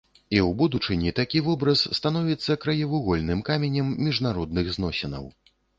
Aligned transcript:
І 0.19 0.37
ў 0.47 0.53
будучыні 0.61 1.13
такі 1.19 1.43
вобраз 1.49 1.83
становіцца 1.99 2.59
краевугольным 2.67 3.47
каменем 3.53 3.97
міжнародных 4.09 4.65
зносінаў. 4.81 5.35